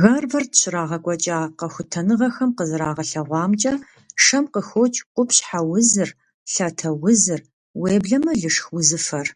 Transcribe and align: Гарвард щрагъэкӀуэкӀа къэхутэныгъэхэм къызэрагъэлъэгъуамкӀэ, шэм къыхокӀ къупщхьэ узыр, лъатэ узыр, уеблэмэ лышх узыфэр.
Гарвард 0.00 0.52
щрагъэкӀуэкӀа 0.60 1.38
къэхутэныгъэхэм 1.58 2.50
къызэрагъэлъэгъуамкӀэ, 2.56 3.74
шэм 4.24 4.44
къыхокӀ 4.52 4.98
къупщхьэ 5.14 5.60
узыр, 5.74 6.10
лъатэ 6.52 6.90
узыр, 7.04 7.40
уеблэмэ 7.80 8.32
лышх 8.40 8.66
узыфэр. 8.76 9.28